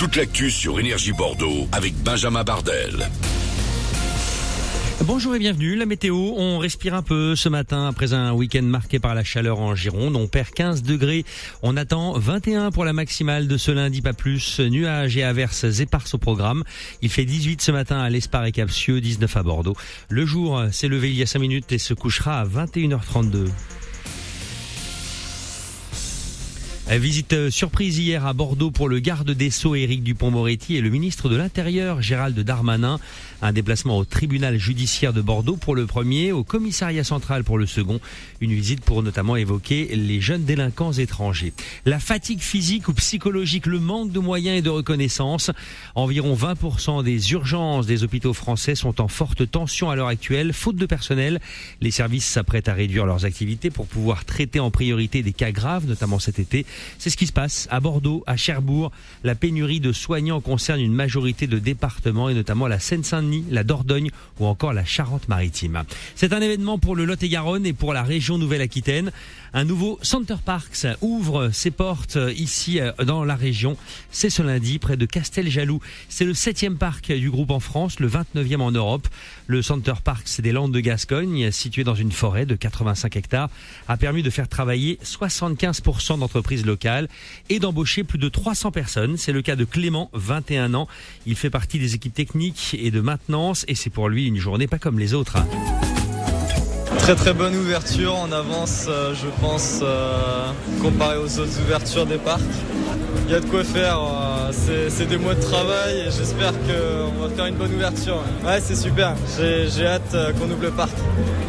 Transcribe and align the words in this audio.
toute 0.00 0.16
l'actu 0.16 0.50
sur 0.50 0.80
Énergie 0.80 1.12
Bordeaux 1.12 1.68
avec 1.72 1.94
Benjamin 2.02 2.42
Bardel. 2.42 3.10
Bonjour 5.04 5.34
et 5.34 5.38
bienvenue. 5.38 5.76
La 5.76 5.84
météo, 5.84 6.16
on 6.38 6.56
respire 6.56 6.94
un 6.94 7.02
peu 7.02 7.36
ce 7.36 7.50
matin 7.50 7.86
après 7.86 8.14
un 8.14 8.32
week-end 8.32 8.62
marqué 8.62 8.98
par 8.98 9.14
la 9.14 9.24
chaleur 9.24 9.60
en 9.60 9.74
Gironde. 9.74 10.16
On 10.16 10.26
perd 10.26 10.52
15 10.52 10.84
degrés. 10.84 11.26
On 11.62 11.76
attend 11.76 12.18
21 12.18 12.70
pour 12.70 12.86
la 12.86 12.94
maximale 12.94 13.46
de 13.46 13.58
ce 13.58 13.72
lundi, 13.72 14.00
pas 14.00 14.14
plus. 14.14 14.58
Nuages 14.60 15.18
et 15.18 15.22
averses 15.22 15.64
éparses 15.80 16.14
au 16.14 16.18
programme. 16.18 16.64
Il 17.02 17.10
fait 17.10 17.26
18 17.26 17.60
ce 17.60 17.70
matin 17.70 18.00
à 18.00 18.08
l'Espar 18.08 18.46
et 18.46 18.52
Capsieux, 18.52 19.02
19 19.02 19.36
à 19.36 19.42
Bordeaux. 19.42 19.76
Le 20.08 20.24
jour 20.24 20.62
s'est 20.72 20.88
levé 20.88 21.10
il 21.10 21.16
y 21.16 21.22
a 21.22 21.26
5 21.26 21.40
minutes 21.40 21.72
et 21.72 21.78
se 21.78 21.92
couchera 21.92 22.40
à 22.40 22.46
21h32. 22.46 23.48
Visite 26.98 27.34
euh, 27.34 27.50
surprise 27.50 27.98
hier 27.98 28.26
à 28.26 28.32
Bordeaux 28.32 28.72
pour 28.72 28.88
le 28.88 28.98
garde 28.98 29.30
des 29.30 29.50
Sceaux 29.50 29.76
Éric 29.76 30.02
Dupont-Moretti 30.02 30.74
et 30.74 30.80
le 30.80 30.90
ministre 30.90 31.28
de 31.28 31.36
l'Intérieur 31.36 32.02
Gérald 32.02 32.38
Darmanin. 32.40 32.98
Un 33.42 33.52
déplacement 33.52 33.96
au 33.96 34.04
tribunal 34.04 34.58
judiciaire 34.58 35.12
de 35.12 35.22
Bordeaux 35.22 35.56
pour 35.56 35.76
le 35.76 35.86
premier, 35.86 36.32
au 36.32 36.42
commissariat 36.42 37.04
central 37.04 37.44
pour 37.44 37.58
le 37.58 37.66
second. 37.66 38.00
Une 38.40 38.52
visite 38.52 38.84
pour 38.84 39.04
notamment 39.04 39.36
évoquer 39.36 39.94
les 39.94 40.20
jeunes 40.20 40.44
délinquants 40.44 40.92
étrangers. 40.92 41.52
La 41.86 42.00
fatigue 42.00 42.40
physique 42.40 42.88
ou 42.88 42.92
psychologique, 42.92 43.66
le 43.66 43.78
manque 43.78 44.10
de 44.10 44.18
moyens 44.18 44.58
et 44.58 44.62
de 44.62 44.68
reconnaissance. 44.68 45.52
Environ 45.94 46.34
20% 46.34 47.04
des 47.04 47.32
urgences 47.32 47.86
des 47.86 48.02
hôpitaux 48.02 48.34
français 48.34 48.74
sont 48.74 49.00
en 49.00 49.06
forte 49.06 49.48
tension 49.48 49.90
à 49.90 49.96
l'heure 49.96 50.08
actuelle, 50.08 50.52
faute 50.52 50.76
de 50.76 50.86
personnel. 50.86 51.40
Les 51.80 51.92
services 51.92 52.26
s'apprêtent 52.26 52.68
à 52.68 52.74
réduire 52.74 53.06
leurs 53.06 53.24
activités 53.24 53.70
pour 53.70 53.86
pouvoir 53.86 54.24
traiter 54.24 54.58
en 54.58 54.72
priorité 54.72 55.22
des 55.22 55.32
cas 55.32 55.52
graves, 55.52 55.86
notamment 55.86 56.18
cet 56.18 56.40
été. 56.40 56.66
C'est 56.98 57.10
ce 57.10 57.16
qui 57.16 57.26
se 57.26 57.32
passe 57.32 57.68
à 57.70 57.80
Bordeaux, 57.80 58.22
à 58.26 58.36
Cherbourg. 58.36 58.90
La 59.24 59.34
pénurie 59.34 59.80
de 59.80 59.92
soignants 59.92 60.40
concerne 60.40 60.80
une 60.80 60.92
majorité 60.92 61.46
de 61.46 61.58
départements 61.58 62.28
et 62.28 62.34
notamment 62.34 62.66
la 62.66 62.78
Seine-Saint-Denis, 62.78 63.44
la 63.50 63.64
Dordogne 63.64 64.10
ou 64.38 64.46
encore 64.46 64.72
la 64.72 64.84
Charente-Maritime. 64.84 65.82
C'est 66.14 66.32
un 66.32 66.40
événement 66.40 66.78
pour 66.78 66.96
le 66.96 67.04
Lot-et-Garonne 67.04 67.66
et 67.66 67.72
pour 67.72 67.92
la 67.92 68.02
région 68.02 68.38
Nouvelle-Aquitaine. 68.38 69.12
Un 69.52 69.64
nouveau 69.64 69.98
Center 70.02 70.36
Parks 70.44 70.86
ouvre 71.00 71.50
ses 71.52 71.70
portes 71.70 72.18
ici 72.36 72.80
euh, 72.80 72.92
dans 73.04 73.24
la 73.24 73.34
région. 73.34 73.76
C'est 74.10 74.30
ce 74.30 74.42
lundi 74.42 74.78
près 74.78 74.96
de 74.96 75.06
Casteljaloux. 75.06 75.80
C'est 76.08 76.24
le 76.24 76.34
septième 76.34 76.76
parc 76.76 77.12
du 77.12 77.30
groupe 77.30 77.50
en 77.50 77.60
France, 77.60 77.98
le 77.98 78.08
29e 78.08 78.60
en 78.60 78.70
Europe. 78.70 79.08
Le 79.46 79.62
Center 79.62 79.94
Parks 80.02 80.40
des 80.40 80.52
Landes 80.52 80.72
de 80.72 80.80
Gascogne, 80.80 81.50
situé 81.50 81.82
dans 81.82 81.94
une 81.94 82.12
forêt 82.12 82.46
de 82.46 82.54
85 82.54 83.16
hectares, 83.16 83.50
a 83.88 83.96
permis 83.96 84.22
de 84.22 84.30
faire 84.30 84.48
travailler 84.48 84.98
75% 85.04 86.18
d'entreprises 86.20 86.64
locales 86.64 86.69
et 87.48 87.58
d'embaucher 87.58 88.04
plus 88.04 88.18
de 88.18 88.28
300 88.28 88.70
personnes. 88.70 89.16
C'est 89.16 89.32
le 89.32 89.42
cas 89.42 89.56
de 89.56 89.64
Clément, 89.64 90.10
21 90.12 90.74
ans. 90.74 90.88
Il 91.26 91.36
fait 91.36 91.50
partie 91.50 91.78
des 91.78 91.94
équipes 91.94 92.14
techniques 92.14 92.76
et 92.78 92.90
de 92.90 93.00
maintenance 93.00 93.64
et 93.68 93.74
c'est 93.74 93.90
pour 93.90 94.08
lui 94.08 94.26
une 94.26 94.38
journée 94.38 94.66
pas 94.66 94.78
comme 94.78 94.98
les 94.98 95.14
autres. 95.14 95.38
Très 96.98 97.14
très 97.14 97.32
bonne 97.32 97.56
ouverture 97.56 98.14
en 98.14 98.30
avance, 98.30 98.86
euh, 98.88 99.14
je 99.14 99.28
pense, 99.40 99.80
euh, 99.82 100.52
comparé 100.82 101.16
aux 101.16 101.38
autres 101.38 101.60
ouvertures 101.64 102.04
des 102.04 102.18
parcs. 102.18 102.40
Il 103.26 103.32
y 103.32 103.34
a 103.34 103.40
de 103.40 103.46
quoi 103.46 103.64
faire, 103.64 103.98
euh, 103.98 104.29
c'est 104.52 105.06
des 105.06 105.16
mois 105.16 105.34
de 105.34 105.40
travail 105.40 106.00
et 106.00 106.10
j'espère 106.10 106.52
qu'on 106.52 107.22
va 107.22 107.28
faire 107.34 107.46
une 107.46 107.56
bonne 107.56 107.74
ouverture. 107.74 108.22
Ouais, 108.44 108.60
c'est 108.60 108.76
super, 108.76 109.14
j'ai 109.38 109.86
hâte 109.86 110.16
qu'on 110.38 110.50
ouvre 110.50 110.62
le 110.62 110.70
parc. 110.70 110.92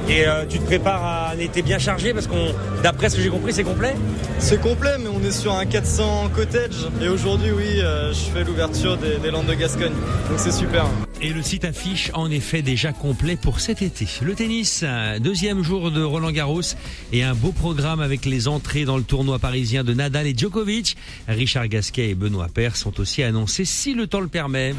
Et 0.10 0.26
tu 0.50 0.60
te 0.60 0.66
prépares 0.66 1.04
à 1.04 1.32
un 1.32 1.40
été 1.40 1.62
bien 1.62 1.80
chargé 1.80 2.14
parce 2.14 2.28
qu'on, 2.28 2.54
d'après 2.84 3.10
ce 3.10 3.16
que 3.16 3.22
j'ai 3.22 3.30
compris, 3.30 3.54
c'est 3.54 3.64
complet? 3.64 3.96
C'est 4.40 4.60
complet, 4.60 4.98
mais 5.00 5.10
on 5.10 5.24
est 5.26 5.32
sur 5.32 5.54
un 5.54 5.66
400 5.66 6.30
cottage. 6.36 6.88
Et 7.02 7.08
aujourd'hui, 7.08 7.52
oui, 7.52 7.78
je 7.78 8.32
fais 8.34 8.44
l'ouverture 8.44 8.98
des, 8.98 9.18
des 9.18 9.32
Landes 9.32 9.46
de 9.46 9.54
Gascogne. 9.54 9.94
Donc 10.30 10.38
c'est 10.38 10.52
super. 10.52 10.86
Et 11.24 11.34
le 11.34 11.44
site 11.44 11.66
affiche 11.66 12.09
en 12.16 12.32
effet 12.32 12.64
déjà 12.64 12.94
complet 12.94 13.36
pour 13.36 13.59
cet 13.59 13.84
été. 13.84 14.08
Le 14.24 14.34
tennis, 14.34 14.84
deuxième 15.20 15.62
jour 15.62 15.92
de 15.92 16.02
Roland 16.02 16.32
Garros 16.32 16.62
et 17.14 17.22
un 17.22 17.36
beau 17.36 17.52
programme 17.52 18.00
avec 18.00 18.26
les 18.26 18.48
entrées 18.48 18.86
dans 18.86 18.98
le 18.98 19.04
tournoi 19.04 19.38
parisien 19.38 19.84
de 19.84 19.94
Nadal 19.94 20.26
et 20.26 20.34
Djokovic. 20.36 20.98
Richard 21.28 21.68
Gasquet 21.68 22.10
et 22.10 22.16
Benoît 22.16 22.48
Paire 22.52 22.76
sont 22.76 23.00
aussi 23.00 23.22
annoncés 23.22 23.66
si 23.66 23.94
le 23.94 24.08
temps 24.08 24.20
le 24.20 24.30
permet. 24.30 24.74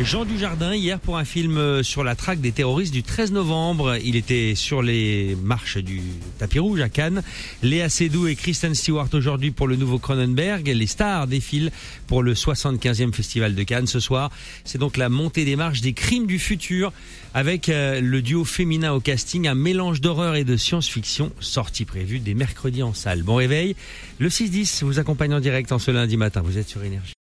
Jean 0.00 0.26
Dujardin 0.26 0.74
hier 0.74 1.00
pour 1.00 1.16
un 1.16 1.24
film 1.24 1.56
euh, 1.56 1.82
sur 1.82 2.04
la 2.04 2.14
traque 2.14 2.42
des 2.42 2.52
terroristes 2.52 2.92
du 2.92 3.02
13 3.02 3.32
novembre. 3.32 3.96
Il 4.04 4.14
était 4.14 4.54
sur 4.54 4.82
les 4.82 5.34
marches 5.42 5.78
du 5.78 6.02
tapis 6.38 6.58
rouge 6.58 6.80
à 6.80 6.90
Cannes. 6.90 7.22
Léa 7.62 7.88
Seydoux 7.88 8.26
et 8.26 8.36
Kristen 8.36 8.74
Stewart 8.74 9.08
aujourd'hui 9.14 9.52
pour 9.52 9.66
le 9.66 9.76
nouveau 9.76 9.98
Cronenberg. 9.98 10.68
Les 10.68 10.86
stars 10.86 11.26
défilent 11.26 11.72
pour 12.08 12.22
le 12.22 12.34
75e 12.34 13.12
festival 13.14 13.54
de 13.54 13.62
Cannes 13.62 13.86
ce 13.86 13.98
soir. 13.98 14.30
C'est 14.64 14.76
donc 14.78 14.98
la 14.98 15.08
montée 15.08 15.46
des 15.46 15.56
marches 15.56 15.80
des 15.80 15.94
crimes 15.94 16.26
du 16.26 16.38
futur 16.38 16.92
avec 17.32 17.70
euh, 17.70 18.00
le 18.02 18.20
duo 18.20 18.44
féminin 18.44 18.92
au 18.92 19.00
casting, 19.00 19.48
un 19.48 19.54
mélange 19.54 20.02
d'horreur 20.02 20.34
et 20.36 20.44
de 20.44 20.58
science-fiction 20.58 21.32
sorti 21.40 21.86
prévu 21.86 22.18
dès 22.18 22.34
mercredi 22.34 22.82
en 22.82 22.92
salle. 22.92 23.22
Bon 23.22 23.36
réveil. 23.36 23.76
Le 24.18 24.28
6-10 24.28 24.84
vous 24.84 24.98
accompagne 24.98 25.32
en 25.32 25.40
direct 25.40 25.72
en 25.72 25.78
ce 25.78 25.90
lundi 25.90 26.18
matin. 26.18 26.42
Vous 26.44 26.58
êtes 26.58 26.68
sur 26.68 26.84
Énergie. 26.84 27.14